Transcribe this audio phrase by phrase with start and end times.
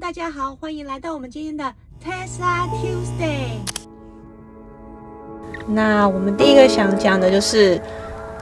[0.00, 1.64] 大家好，欢迎来到我们今天的
[2.04, 3.60] Tesla Tuesday。
[5.68, 7.80] 那我们第一个想讲的就是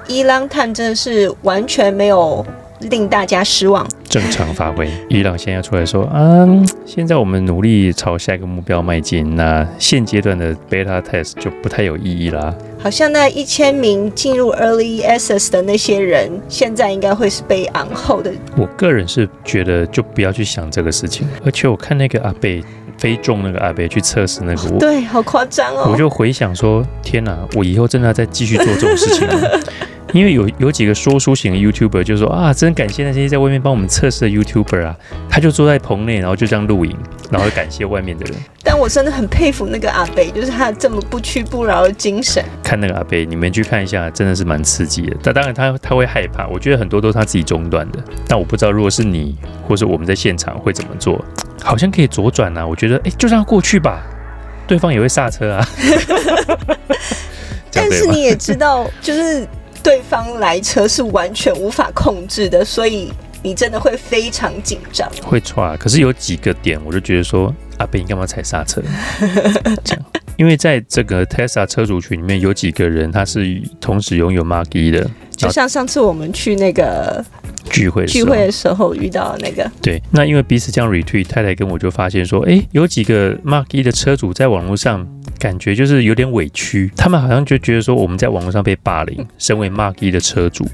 [0.09, 2.43] 伊朗探针是完全没有
[2.81, 4.87] 令大家失望，正常发挥。
[5.09, 12.55] 伊朗现在出来说，嗯，现在我们努力朝下一个目标迈进，那现阶段的 beta test 就不太有意义啦。
[12.79, 18.31] 好像那一千名进入 Early Access 的那些人，现在应该会是被昂后的。
[18.55, 21.27] 我个人是觉得就不要去想这个事情。
[21.43, 22.63] 而且我看那个阿贝
[22.99, 25.89] 飞中那个阿贝去测试那个，对，好夸张哦！
[25.91, 29.35] 我就回想说，天哪，我以后真的要再继续做这种事情吗？
[30.13, 34.95] 因为有有几个说书型的 YouTuber 就说啊，真感谢那些在外面帮我们测试的 YouTuber 啊，
[35.29, 36.95] 他就坐在棚内，然后就这样录影，
[37.31, 38.39] 然后感谢外面的人。
[38.63, 42.45] 但我真的很佩服那个阿北，就是他这么不屈不挠的精神。
[42.63, 45.17] 看那个阿北，你们去看一下，真的是蛮刺激的。
[45.23, 47.99] 但当然他他会害怕，我觉得很多都是他自己中断的。
[48.29, 51.25] 但我不知道如果是你，或是我们在现场会怎么做？
[51.63, 54.03] 好像可以左转啊，我觉得哎，就让他过去吧，
[54.67, 55.67] 对方也会刹车啊。
[57.73, 59.49] 但是你也知道，就是。
[59.83, 65.77] 对方来车是完全无法控制的，所以你真的会非常紧张，会错。
[65.79, 68.81] 可是有几个点，我就觉得说，阿北你干嘛踩刹车？
[69.83, 70.05] 这样，
[70.37, 77.25] 因为在这个 Tesla 车主群里面有几个人，他是同时拥有 Marky 的，就像上次我们去那个
[77.71, 79.71] 聚会聚会的时候遇到的那个。
[79.81, 85.07] 对，那因为彼此这样 retweet，太太跟我就发现说，哎，有几个 Mark 一的车主在网络上。
[85.39, 90.65] 感觉就是有点委屈，他们好像就觉得说我们在网络上被霸凌，身为 Mark 一的车主，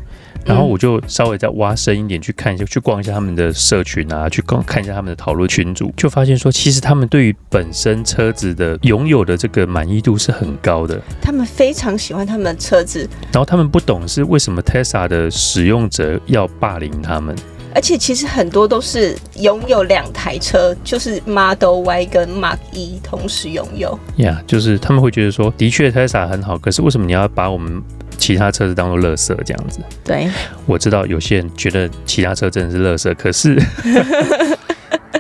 [0.45, 17.34] 然后我就稍微再挖深一点去看一下，去逛一下他们的社群啊，去逛看一下他们的讨论群组，就发现说其实他们对于本身车子的拥有的这个满意度是很高的，他们非常喜欢他们的车子，然后他们不懂是为什么 Tesla 的使用者要霸凌他们。
[17.74, 23.96] 而且其实很多都是拥有两台车，就是 Model Y 跟 Mark 一同时拥有。
[24.16, 27.80] 呀，yeah, 就是他们会觉得说，的确 Tesla 很好，可是为什么你要把我们
[28.16, 29.81] 其他车子当做垃圾这样子？
[30.03, 30.28] 对，
[30.66, 33.56] 我知道有些人觉得其他车真的是垃圾，可是。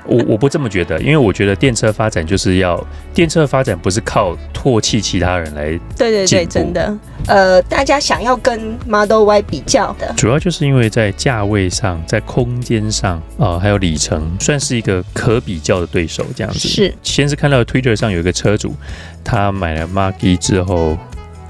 [0.08, 2.82] 我我不这么觉得，因为我觉得电车发展就是要
[3.12, 5.78] 电车发展不是靠唾弃其他人来。
[5.96, 6.96] 对对对，真的。
[7.26, 16.60] 呃，大家想要跟 Model Y 比较的，主要就是因为在价位上，在空间上啊、呃，还有里程，算是一个可比较的对手这样子。
[16.60, 16.94] 是。
[17.02, 18.74] 先是看到 Twitter 上有一个车主，
[19.22, 20.96] 他买了 Mark 一之后。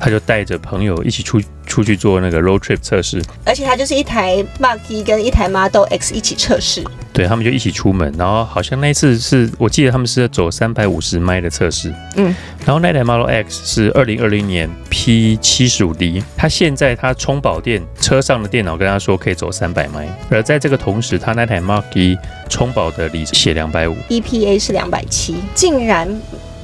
[0.01, 6.83] 他就带着朋友一起出出去做那个 road trip 测试，而且他就是一台 Mark 一跟一台 Model X 一起测试。
[7.13, 11.93] 对，他们就一起出门，然后好像那一次是我记得他们是在走三百五十迈的测试。
[12.17, 22.17] 嗯，然后那台 Model X 是二零二零年 P 七十五 D，他现在他充饱电，车上的电脑跟他说可以走三百迈，而在这个同时，他那台 Mark 一
[22.49, 26.09] 充饱的里程写两百五，EPA 是两百七，竟然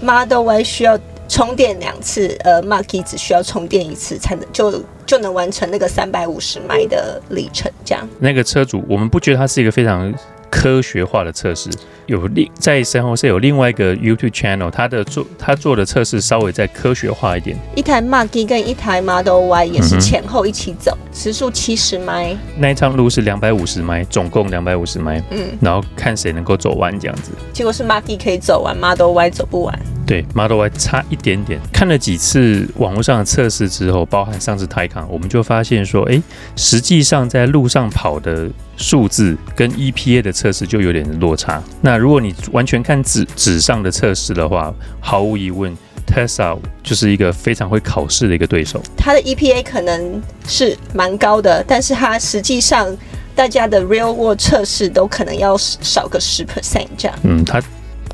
[0.01, 0.97] Model Y 需要。
[1.28, 8.06] 充电两次，呃，Mark 一只需要充电一次才能就就能完成那个三百五十迈的里程，这样。
[8.20, 10.12] 那个车主，我们不觉得他是一个非常
[10.50, 11.70] 科学化的测试。
[12.06, 17.56] 有另在身后是有另外一个 YouTube channel，他的做他做的测试稍微再科学化一点。
[17.74, 22.36] 一台 Mark 一跟一台 Model Y 也是前后一起走，嗯、时速七十迈。
[22.58, 25.22] 那一趟路是两百五十迈，总共两百五十迈。
[25.30, 27.32] 嗯，然后看谁能够走完这样子。
[27.54, 29.78] 结果是 Mark 一可以走完，Model Y 走不完。
[30.06, 31.59] 对，Model Y 差一点点。
[31.72, 36.22] 看了几次网络上的测试之后，包含上次 Taycan，我们就发现说，哎，
[36.56, 41.62] 实际上在路上跑的数字跟 EPA 的测试就有点落差。
[41.81, 45.75] 那如果你完全看纸纸上的测试的话，毫无疑问
[46.06, 48.82] ，Tesla 就是一个非常会考试的一个对手。
[48.97, 52.94] 它的 EPA 可能是蛮高的，但是它实际上
[53.34, 57.19] 大家的 Real World 测试都可能要少个十 percent 这样。
[57.22, 57.62] 嗯，它。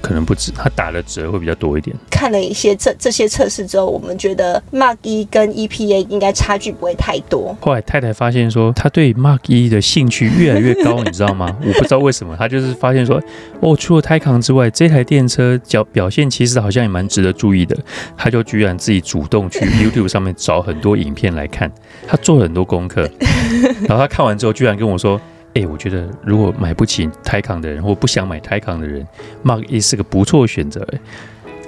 [0.01, 1.95] 可能不止，它打的折会比较多一点。
[2.11, 7.57] 看了一些这这些测试之后，我们觉得 Mark 一跟 EPA 应该差距不会太多。
[7.61, 11.57] 后来太太发现说，他对 Mark 一的兴趣越来越高，你知道吗？
[11.67, 13.23] 我不知道为什么，他就是发现说，
[13.61, 17.77] 哦，除了 Taycan 之外，这台电车表表现其实好像也蛮值得注意的。
[18.17, 21.71] 他就居然自己主动去 YouTube 上面找很多影片来看，
[22.07, 23.09] 他做了很多功课，
[23.89, 25.21] 然后他看完之后，居然跟我说。
[25.55, 29.05] 哎、欸，我觉得如果买不起 Taycan 的人，或不想买 Taycan 的人
[29.45, 30.87] ，Mark 一是个不错的选择。
[30.93, 31.01] 哎，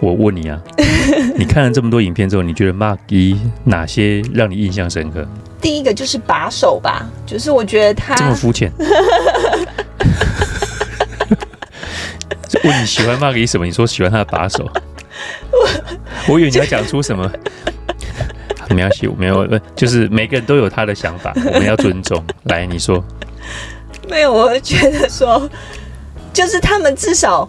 [0.00, 0.62] 我问你啊，
[1.37, 5.26] 你看了这么多影片之后，你觉得 Mark 一哪些让你印象深刻？
[5.61, 8.70] 第一个就是把手吧，就是我觉得他这么肤浅。
[12.62, 13.67] 问你喜欢 Mark 一什么？
[13.67, 14.70] 你说喜欢他的把手。
[16.29, 17.29] 我以为你要讲出什么？
[18.70, 22.23] 没关系，我没有，就是每个人都有他的想法，我们要尊重。
[22.44, 23.05] 来，你说。
[24.12, 25.48] 没有，我觉得说
[26.32, 27.48] 就是他们至少。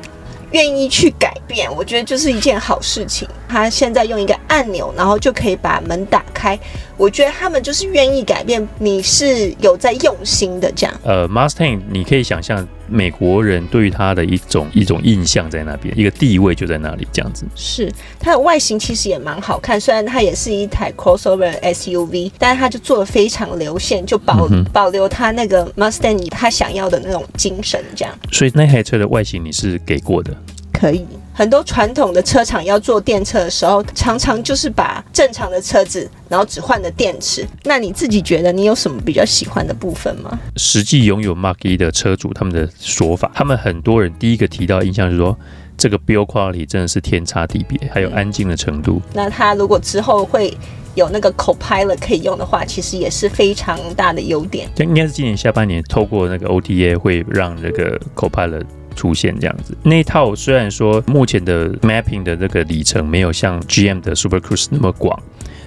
[0.54, 3.28] 愿意去改变，我觉得就是一件好事情。
[3.54, 6.58] 他现在用一个按钮，然后就可以把门打开。
[6.98, 10.96] 我觉得他们就是愿意改变，你是有在用心的这样。
[11.04, 17.46] 呃，Mustang，你可以想象美国人对于他的一种一种印象在那边，一个地位就在那里这样子。
[17.56, 28.14] 是它的外形其实也蛮好看，虽然它也是一台 crossover SUV，但是它就做的非常流线，就保、嗯、保留它那个 Mustang 他想要的那种精神这样。
[28.32, 30.36] 所以那台车的外形你是给过的。
[30.72, 37.44] 可以，很多传统的车厂要做电车的时候，常常就是把正常的车子，然后只换了电池。
[37.64, 40.40] 那你自己觉得你有什么比较喜欢的部分吗？
[40.58, 45.36] 实际拥有 Mark 一的车主他们的说法，他们很多人第一个提到的印象是说，
[45.76, 49.02] 这个 build quality 真的是天差地别，还有安静的程度。
[49.08, 49.12] 嗯。
[49.16, 50.56] 那它如果之后会
[50.94, 54.70] 有那个 Copilot 可以用的话，其实也是非常大的优点。
[54.78, 58.66] 应该是今年下半年透过那个 OTA 会让那个 Copilot。
[58.94, 65.18] 出现这样子，那一套虽然说目前的 mapping 的这个里程没有像 GM 的 Super Cruise 那么广，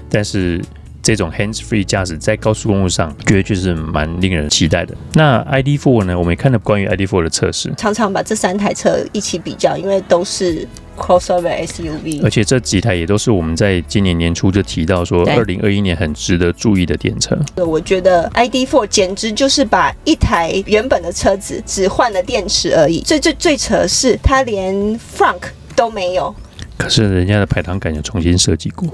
[0.08, 0.62] 但是
[1.02, 4.96] 这种 hands-free 驾驶在高速公路上，绝对是蛮令人期待的。
[5.14, 6.18] 那 ID.4 呢？
[6.18, 10.66] 我们也看了关于 ID.4 的测试，常常把这三台车一起比较，因为都是。
[10.96, 17.38] Crossover SUV，而且这几台也都是我们在今年年初就提到说，二零二一年很值得注意的电车。
[17.56, 23.00] 我觉得 ID.4 简直就是把一台原本的车子只换了电池而已。
[23.00, 25.42] 最最最扯的是，它连 frunk
[25.74, 26.34] 都没有。
[26.78, 28.86] 可是人家的排挡杆有重新设计过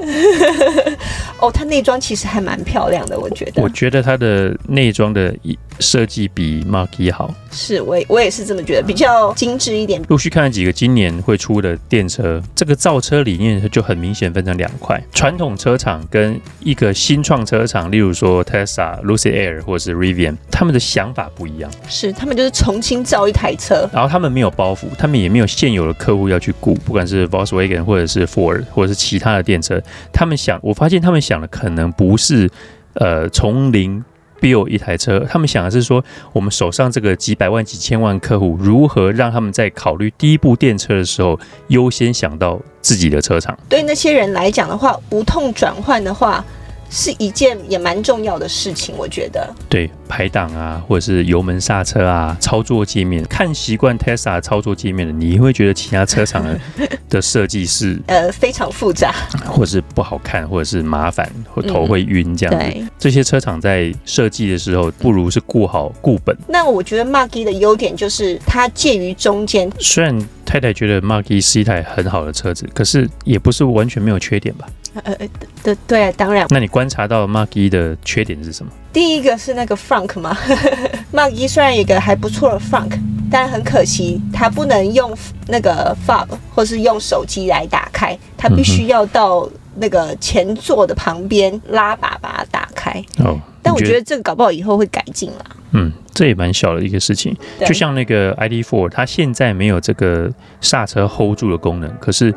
[1.42, 3.60] 哦，它内装其实还蛮漂亮的，我觉得。
[3.60, 5.34] 我觉得它的内装的
[5.82, 7.34] 设计比 Marky 好。
[7.50, 10.00] 是，我也我也是这么觉得，比较精致一点。
[10.08, 21.70] 陆续看了几个今年会出的电车，这个造车理念就很明显分成两块：传统车厂跟一个新创车厂，例如说 Tesla、Lucid Air 或是 Rivian，他们的想法不一样。
[21.88, 27.82] 是，他们就是重新造一台车，然后他们没有包袱，他们也没有现有的客户要去顾，不管是 Volkswagen。
[27.82, 29.82] 或者是 Ford，或者是其他的电车，
[30.12, 32.48] 他们想，我发现他们想的可能不是，
[32.94, 34.04] 呃，从零
[34.42, 43.56] build 一台车，他们想的是说，我们手上这个几百万、几千万客户，如何让他们在考虑第一部电车的时候，优先想到自己的车厂。
[43.68, 46.44] 对那些人来讲的话，无痛转换的话。
[46.92, 49.50] 是一件也蛮重要的事情，我觉得。
[49.66, 56.60] 对，排档啊，或者是油门刹车啊，操作界面，看习惯 Tesla 操作界面的，你会觉得其他车厂的
[57.08, 59.14] 的设计是 呃非常复杂，
[59.46, 62.66] 或是不好看，或者是麻烦，或头会晕这样子。
[62.66, 66.36] 嗯、对，这些车厂在设计的时候，不如是顾好顾本。
[66.46, 69.72] 那我觉得 m a g i 的优点就是它介于中间。
[69.78, 70.14] 虽然
[70.52, 74.68] 太太觉得 Mark E 是一台很好的车子，可是也不是完全没有缺点吧？
[75.02, 75.16] 呃，
[75.62, 76.46] 对对啊，当然。
[76.50, 78.70] 那你观察到 Mark 一的缺点是什么？
[78.92, 80.36] 第一个是那个 frunk 嘛，
[81.10, 82.98] Mark 一虽然有一个还不错的 frunk，
[83.30, 85.16] 但很可惜它不能用
[85.48, 92.92] 那个 fob 或是用手机来打开，它必须要到那个前座的旁边拉把把它打开。
[93.18, 95.44] 哦，但我觉得这个搞不好以后会改进啦。
[95.72, 97.36] 嗯，这也蛮小的一个事情。
[97.66, 100.30] 就像那个 ID.4，它现在没有这个
[100.60, 102.34] 刹车 hold 住的功能，可是。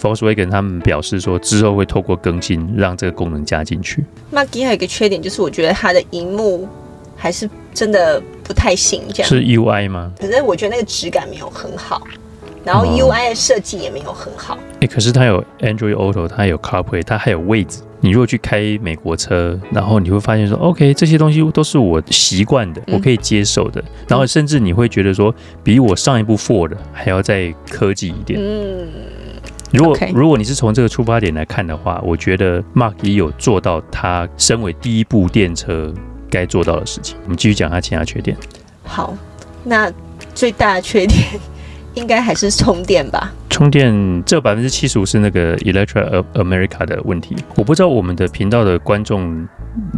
[0.00, 4.04] Volkswagen 他们表示说，之后会透过更新让这个功能加进去。
[4.30, 6.68] m a g i 还有一个缺点，就是我觉得它的荧幕
[7.16, 9.28] 还是真的不太行，这样。
[9.28, 10.12] 是 UI 吗？
[10.16, 12.06] 可是我觉得那个质感没有很好，
[12.68, 14.58] 然后 UI 的设计也没有很好。
[14.82, 17.80] 哎、可是它有 Android Auto，它有 CarPlay，它还有位置。
[18.00, 23.80] 你如果去开美国车，然后你会发现说，OK，这些东西都是我习惯的，我可以接受的。
[23.80, 25.34] 嗯、然后甚至你会觉得说，
[25.64, 28.38] 比我上一部 Ford 还要再科技一点。
[28.38, 28.86] 嗯。
[29.72, 35.92] 如果.如果你是从这个出发点来看的话，我觉得 Mark 也有做到他身为第一部电车
[36.30, 37.16] 该做到的事情。
[37.24, 38.36] 我们继续讲它其他缺点。
[38.84, 39.14] 好，
[39.64, 39.92] 那
[40.34, 41.18] 最大的缺点
[41.98, 43.32] 应该还是充电吧？
[43.50, 43.92] 充电
[44.24, 47.36] 这百分之七十五是那个 Electra America 的问题。
[47.56, 49.46] 我不知道我们的频道的观众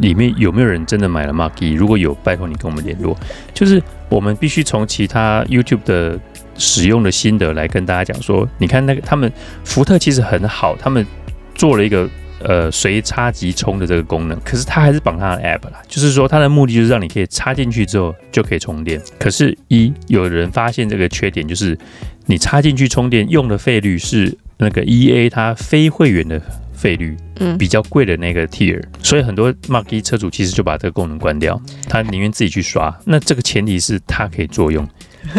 [0.00, 3.16] 里面有没有人真的买了 m a r k e 如果有，拜托你跟我们联络。
[3.54, 6.19] 就是我们必须从其他 YouTube 的。
[6.62, 9.33] 使用的心得来跟大家讲说，你看那个他们
[9.64, 11.07] 福特其实很好，他们
[11.54, 12.07] 做了一个
[12.40, 19.00] 呃随插即充的这个功能，可是它还是绑它的 app 啦，就是说它的目的就是让你可以插进去之后就可以充电。
[19.18, 21.78] 可是，一有人发现这个缺点，就是
[22.26, 26.40] 你插进去充电用的费率是那个 EA 它非会员的
[26.73, 32.94] 费率，嗯，比较贵的那个 tier，所以很多 m a r k e 车主其实就把这个功能关掉，他宁愿自己去刷。
[33.04, 34.87] 那这个前提是它可以作用。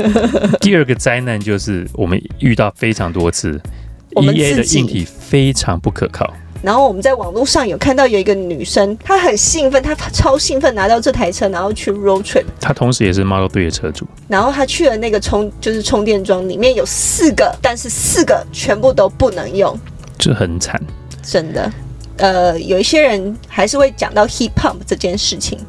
[0.61, 3.59] 第二个灾难就是我们遇到非常多次
[4.11, 6.31] ，EA 的硬体非常不可靠。
[6.61, 12.45] 然后我们在网络上有看到有一个女生，她很兴奋，她超兴奋拿到这台车，然后去 road trip。
[12.59, 14.07] 她同时也是 Model 3的车主。
[14.27, 19.77] 然后她去了那个充，就是充电桩，里面有四个，但是四个全部都不能用，
[20.17, 20.81] 这很惨。
[21.23, 21.71] 真的，
[22.17, 25.59] 呃，有一些人还是会讲到 heat pump 这件事情。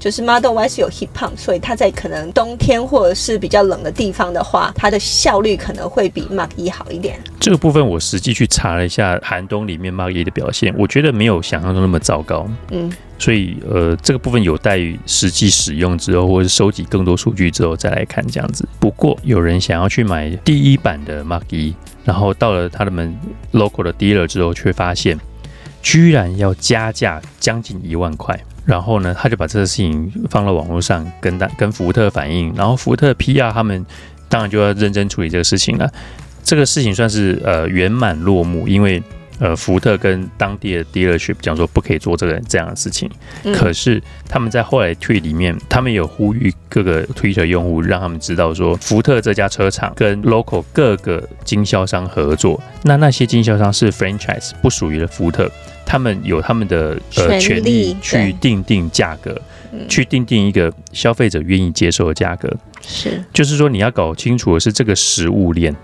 [0.00, 7.20] 就是 Model Y 是有 heat pump，所以它在可能冬天或者是比较冷的地方的话，它的效率可能会比 Mark 一好一点。
[7.38, 12.48] 这个部分我实际去查了一下寒冬里面 Mark 一的表现，我觉得没有想象中那么糟糕。
[12.70, 18.66] 嗯，所以呃，这个部分有待于实际使用之后，或者收集更多数据之后再来看这样子。
[18.78, 21.74] 不过有人想要去买第一版的 Mark 一，
[22.06, 23.14] 然后到了他们
[23.52, 25.18] local 的 dealer 之后，却发现
[25.82, 28.38] 居然要加价将近一万块。
[28.66, 33.84] 然后呢，他就把这个事情放到网络上跟大跟福特反映，然后福特 PR 他们
[34.28, 35.90] 当然就要认真处理这个事情了。
[36.42, 39.02] 这个事情算是呃圆满落幕，因为
[39.38, 43.10] 呃福特跟当地的 dealership 讲说不可以做这个这样的事情。
[43.44, 55.50] 嗯、可是他们在后来 tweet 里面，他们有呼吁各个 Twitter 用户，让他们知道说福特这家车厂跟 local 各个经销商合作，那那些经销商是 franchise，不属于了福特。
[55.90, 59.36] 他们有他们的呃权利去定定价格，
[59.88, 62.48] 去定定一个消费者愿意接受的价格。
[62.80, 65.74] 是，就是说你要搞清楚的是这个食物链。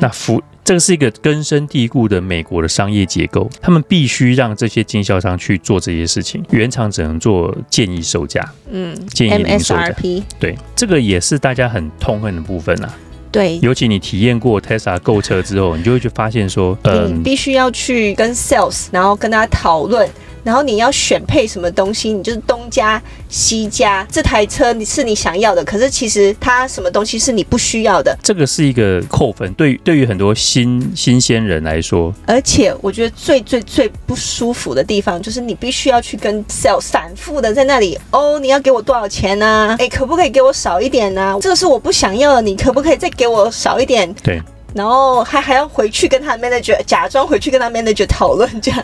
[0.00, 8.44] 那服这个是一个根深蒂固的美国的商业结构，他们必须让这些经销商去做这些事情，原厂只能做建议售价。
[8.68, 9.94] 嗯，建议零售价。
[10.40, 12.92] 对，这个也是大家很痛恨的部分啊。
[13.32, 20.06] 对，尤其你体验过 Tesla 购车之后，你就会去发现说，嗯，你必须要去跟 Sales，然后跟他讨论。
[20.44, 24.06] 然后你要选配什么东西，你就是东加西加。
[24.10, 28.16] 这台车你是你想要的，可是其实它什么东西是你不需要的。
[28.22, 32.12] 这个是一个扣分，对于对于很多新新鲜人来说。
[32.26, 39.76] 而且我觉得最最最不舒服的地方，就是你必须要去跟 sales 反复的在那里哦，你要给我多少钱呢、啊？
[39.78, 41.38] 哎，可不可以给我少一点呢、啊？
[41.40, 44.12] 这个是我不想要的，你可不可以再给我少一点？
[44.22, 44.40] 对。
[44.74, 48.82] 然后还还要回去跟他 manager 假装回去跟他 manager 讨论这样。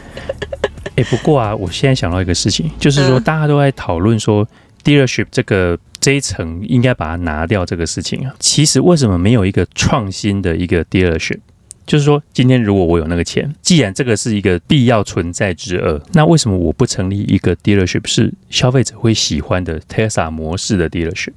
[0.99, 4.45] 哎，不过啊，我现在想到一个事情，就是说大家都在讨论说
[4.83, 8.35] dealership 这个这一层应该把它拿掉这个事情啊。
[8.41, 11.39] 其实为什么没有一个创新的一个 dealership？
[11.87, 21.33] 就是说，今天如果我有那个钱，既然这个是一个必要存在之恶，那为什么我不成立一个 dealership 是消费者会喜欢的 Tesla 模式的 dealership？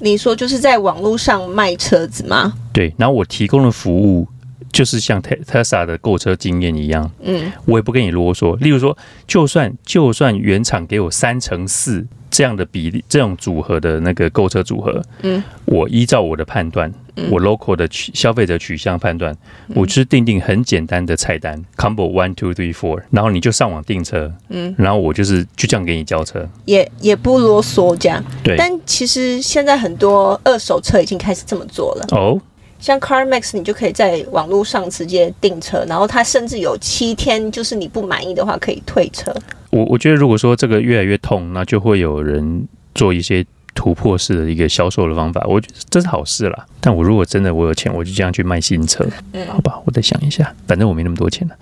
[0.00, 2.52] 你说就是在网络上卖车子吗？
[2.72, 4.26] 对，然后我提供的服务。
[4.72, 8.56] 就是像 Tesla 的购车经验一样，嗯，我也不跟你啰嗦。
[8.58, 16.90] 例如说，就算就算原厂给我三乘四这样的比例，这种组合的那个购车组合，嗯，我依照我的判断，
[17.30, 19.36] 我 local 的取消费者取向判断，
[19.74, 28.56] 我就是订定很简单的菜单，combo one two three four，然后你就上网订车，嗯，然后我就是就这样给你交车，也也不啰嗦这样，对。
[28.56, 32.06] 但其实现在很多二手车已经开始这么做了。
[32.12, 32.40] 哦。
[32.82, 39.32] 像 CarMax，你就可以在网络上直接订车，然后它甚至有七天，就是你不满意的话可以退车。
[39.70, 45.46] 我我觉得，如果说这个越来越痛，那就会有人做一些突破式的一个销售的方法。
[45.46, 46.66] 我觉得这是好事啦。
[46.80, 49.80] 但我如果真的我有钱，我就这样去卖新车，嗯，好吧？
[49.86, 51.56] 我再想一下，反正我没那么多钱了。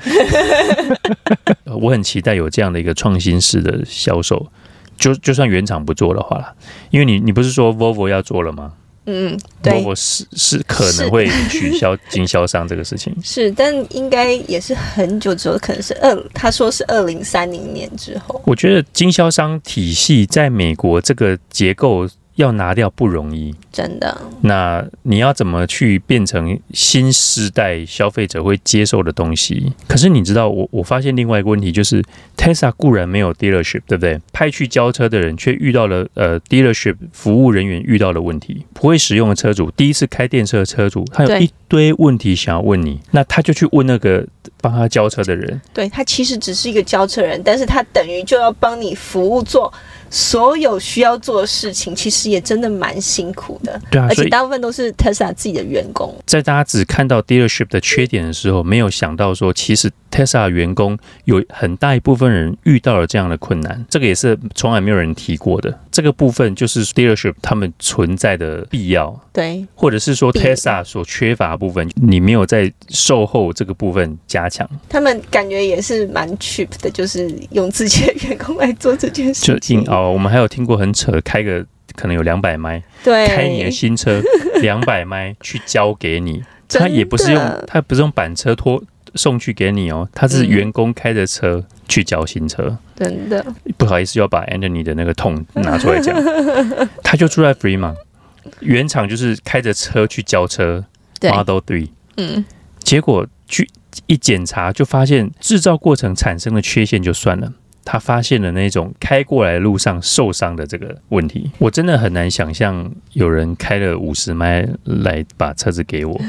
[1.78, 4.50] 我很期待有这样的一个创新式的销售，
[4.96, 6.54] 就就算原厂不做的话啦，
[6.88, 8.72] 因为你你不是说 Volvo 要做了吗？
[9.06, 18.40] 嗯，对，我是是可能会取消 经销商这个事情，是，是，但应该也是很久之后，可能是二，他说是二零三零年之后。
[18.46, 22.08] 我觉得经销商体系在美国这个结构。
[22.40, 24.20] 要拿掉不容易，真的。
[24.42, 29.72] 那你要怎么去变成新时代消费者会接受的东西？
[29.86, 32.02] 可是你知道，我我发现另外一个问题就是
[32.36, 34.18] ，Tesla 固然没有 dealership，对不对？
[34.32, 38.64] 派去交车的人却遇到了呃 dealership 服务人员遇到的问题。
[38.72, 44.26] 不会使用的车主，第一次开电车的车主，他有一堆问题想要问你，那他就去问那个
[44.60, 45.60] 帮他交车的人。
[45.74, 49.72] 对，他其实只是一个交车人，但是他等于就要帮你服务做。
[50.10, 53.80] 所有需要做的事情，其实也真的蛮辛苦的。
[53.90, 56.14] 对啊，而且大部分都是 Tesla 自己的员工。
[56.26, 63.84] 在大家只看到 dealership 的缺点的时候，没有想到说，其实 Tesla 员工有很大一部分人遇到了这样的困难。
[63.88, 65.78] 这个也是从来没有人提过的。
[65.90, 69.18] 这个部分就是 dealership 他们存在的必要。
[69.32, 74.68] 对，或者是说 Tesla 所缺乏的部分，你没有在售后这个部分加强。
[74.88, 79.84] 他们感觉也是蛮 cheap 的，就是用自己的员工来做这件事情。
[79.84, 81.64] 就哦，我们还有听过很扯，开个
[81.96, 84.20] 可能有两百迈，对，开你的新车
[84.60, 88.82] 两百迈去交给你， 他也不是用他不是用板车拖
[89.14, 93.44] 送去给你哦，他是员工开着车去交新车，真的。
[93.76, 96.14] 不好意思，要把 Anthony 的那个痛拿出来讲，
[97.02, 97.96] 他就住在 Fremont，
[98.60, 100.84] 原厂就是开着车去交车
[101.22, 102.44] ，Model Three，嗯，
[102.78, 103.68] 结果去
[104.06, 107.52] 一检查就发现制造过程产生的缺陷就算了。
[107.82, 116.20] 他发现了那种开过来的路上受伤的这个问题，我真的很难想象有人开了五十迈来把车子给我。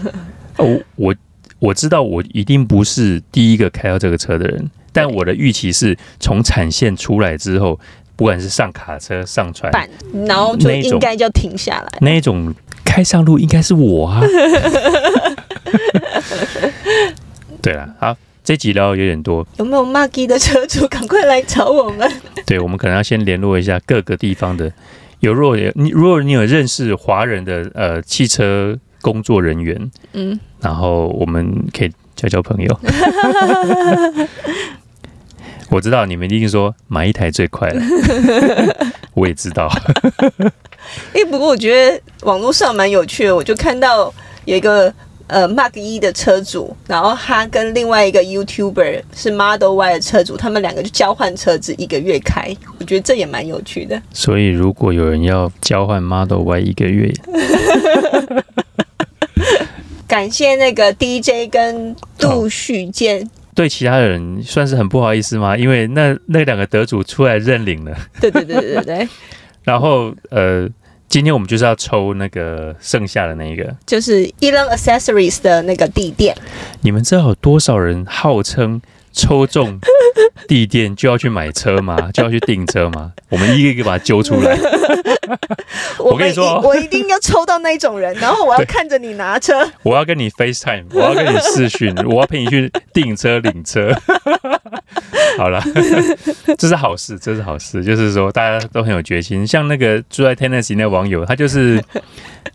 [0.58, 1.14] 哦我
[1.58, 7.78] 我知道我一定不是第一个开到这个车的人，但我的预期是从产线出来之后，
[8.14, 9.72] 不管是上卡车、上船，
[10.26, 11.98] 然后就应该就停下来。
[12.00, 14.20] 那一种开上路应该是我啊。
[17.62, 18.16] 对了，好。
[18.44, 22.08] 这集聊有点多，有没有 Mach-E 的车主赶快来找我们？
[22.46, 24.72] 对，我们可能要先联络一下各个地方的。
[25.18, 32.80] 有如果有你，如果你有认识华人的呃汽车工作人员，嗯，然后我们可以交交朋友。
[35.70, 37.80] 我知道你们一定说买一台最快了，
[39.14, 39.70] 我也知道。
[41.14, 44.12] 哎，不过我觉得网络上蛮有趣的，我就看到
[44.44, 44.92] 有一个。
[45.28, 54.00] 呃 Mark 一的车主，然后他跟另外一个 YouTuber 是 Model Y 的车主，他们两个就交换车子，一个月开，我觉得这也蛮有趣的。
[54.12, 57.12] 所以，如果有人要交换 Model Y 一个月，
[60.06, 63.28] 感谢那个 DJ 跟杜旭健。
[63.54, 65.56] 对其他人算是很不好意思吗？
[65.56, 67.96] 因为那那两个得主出来认领了。
[68.20, 69.08] 对对对对对。
[69.64, 70.68] 然后呃。
[71.08, 76.36] 今天我们就是要抽那个剩下的那一个，就是 Elon Accessories 的那个地垫。
[76.80, 78.82] 你们知道有多少人号称
[79.12, 79.78] 抽中
[80.48, 82.10] 地垫就要去买车吗？
[82.14, 83.12] 就要去订车吗？
[83.28, 84.56] 我们一个一个把它揪出来。
[85.98, 93.92] 我跟你说，我一定要抽到那种人，然后我要看着你拿车，我要跟你 FaceTime，我要跟你视讯， 我要陪你去订车领车。
[95.36, 95.60] 好了，
[96.56, 99.46] 这是好事，这是好事，就是说大家都很有决心。
[99.46, 101.82] 像那个住在 Tennessee 那网友，他就是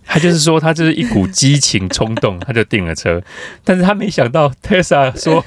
[0.06, 3.22] 他就是说他就是一股激情冲动，他就订了车，
[3.64, 5.44] 但是他没想到 Tesla 说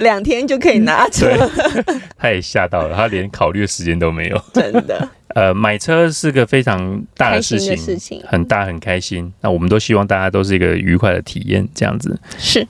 [0.00, 1.30] 两天就可以拿车，
[2.18, 5.08] 他也吓到了，他连考虑的时间都没有，真的。
[5.34, 9.32] 呃，买车是个非常大的事情，事情很大很开心。
[9.40, 12.66] 那我们都希望大家都是一个愉快的体验，这样子是。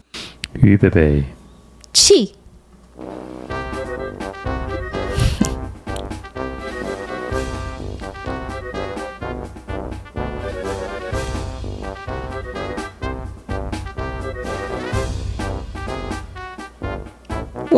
[0.62, 1.24] 预备备，
[1.94, 2.34] 起。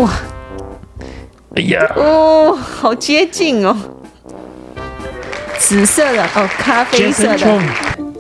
[0.03, 0.11] 哇！
[1.55, 1.93] 哎呀！
[1.97, 3.77] 哦，好接近哦。
[5.59, 7.61] 紫色的哦，咖啡色的。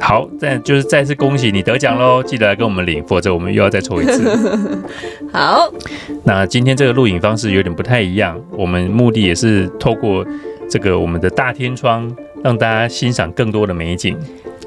[0.00, 2.22] 好，再就是再次恭喜你得奖喽！
[2.26, 4.82] 记得来跟我们领，否则我们又要再抽一次。
[5.32, 5.72] 好，
[6.24, 10.24] 那今天这个录影方式有点不太一样，我们目的也是透过
[10.68, 12.10] 这个我们的大天窗，
[12.44, 14.16] 让大家欣赏更多的美景。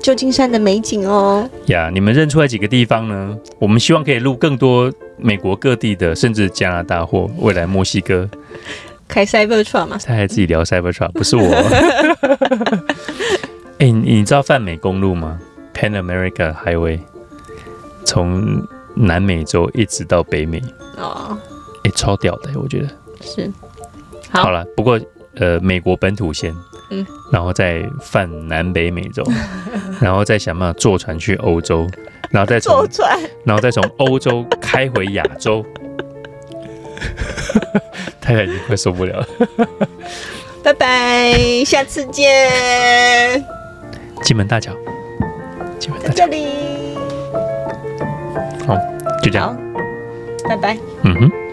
[0.05, 1.49] 旧金山的美景哦。
[1.65, 3.35] 呀，你们认出来几个地方呢？
[3.57, 8.29] 我们希望可以录更多美国各地的，甚至加拿大或未来墨西哥。
[9.07, 9.97] 开 Cybertruck 吗？
[10.05, 11.43] 他还自己聊 Cybertruck， 不是我。
[13.79, 15.39] 哎、欸，你知道泛美公路吗
[15.73, 16.99] ？Pan America Highway，
[18.05, 18.61] 从
[18.93, 20.61] 南美洲一直到北美。
[20.97, 21.35] 哦。
[21.83, 22.89] 哎、欸，超屌的，我觉得。
[23.21, 23.51] 是。
[24.29, 25.01] 好，好了，不过
[25.37, 26.55] 呃，美国本土线，
[26.91, 29.21] 嗯，然后再泛南北美洲，
[29.99, 31.87] 然后再想办法坐船去欧洲，
[32.31, 35.65] 然后再坐船，然后再从欧洲开回亚洲。
[38.19, 39.27] 太太已经快受不了了，
[40.63, 43.43] 拜拜，下次见。
[44.23, 44.73] 金门大桥，
[45.77, 46.97] 金门大桥这里。
[48.65, 48.75] 好，
[49.21, 49.55] 就这样。
[50.49, 50.77] 拜拜。
[51.03, 51.44] 嗯哼。